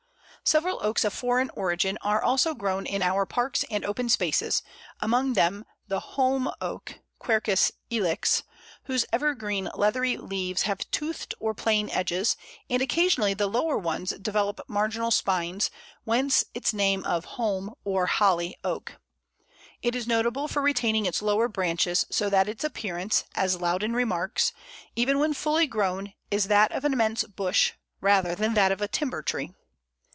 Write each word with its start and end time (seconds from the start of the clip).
Several 0.43 0.79
Oaks 0.83 1.05
of 1.05 1.13
foreign 1.13 1.49
origin 1.51 1.99
are 2.01 2.21
also 2.21 2.55
grown 2.55 2.87
in 2.87 3.03
our 3.03 3.27
parks 3.27 3.63
and 3.69 3.85
open 3.85 4.09
spaces; 4.09 4.63
among 4.99 5.33
them 5.33 5.63
the 5.87 5.99
Holm 5.99 6.51
Oak 6.59 6.95
(Quercus 7.19 7.71
ilex) 7.91 8.41
whose 8.85 9.05
evergreen 9.13 9.69
leathery 9.75 10.17
leaves 10.17 10.63
have 10.63 10.89
toothed 10.89 11.35
or 11.39 11.53
plain 11.53 11.91
edges, 11.91 12.35
and 12.71 12.81
occasionally 12.81 13.35
the 13.35 13.45
lower 13.45 13.77
ones 13.77 14.09
develop 14.19 14.59
marginal 14.67 15.11
spines, 15.11 15.69
whence 16.05 16.43
its 16.55 16.73
name 16.73 17.05
of 17.05 17.23
Holm 17.23 17.75
or 17.85 18.07
Holly 18.07 18.57
Oak. 18.63 18.97
It 19.83 19.95
is 19.95 20.07
notable 20.07 20.47
for 20.47 20.63
retaining 20.63 21.05
its 21.05 21.21
lower 21.21 21.47
branches, 21.47 22.03
so 22.09 22.31
that 22.31 22.49
its 22.49 22.63
appearance, 22.63 23.25
as 23.35 23.61
Loudon 23.61 23.93
remarks, 23.93 24.51
"even 24.95 25.19
when 25.19 25.35
fully 25.35 25.67
grown, 25.67 26.13
is 26.31 26.45
that 26.45 26.71
of 26.71 26.83
an 26.83 26.93
immense 26.93 27.23
bush, 27.23 27.73
rather 28.01 28.33
than 28.33 28.55
that 28.55 28.71
of 28.71 28.81
a 28.81 28.87
timber 28.87 29.21
tree." 29.21 29.53